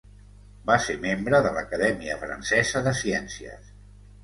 [0.69, 3.73] Va ser membre de l'Acadèmia Francesa de Ciències.